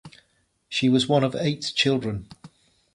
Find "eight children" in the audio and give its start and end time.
1.35-2.27